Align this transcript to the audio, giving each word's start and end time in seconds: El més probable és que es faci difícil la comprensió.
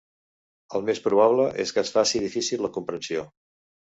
El 0.79 0.85
més 0.87 1.01
probable 1.07 1.43
és 1.65 1.75
que 1.77 1.83
es 1.83 1.93
faci 1.97 2.21
difícil 2.25 2.65
la 2.67 2.73
comprensió. 2.79 3.27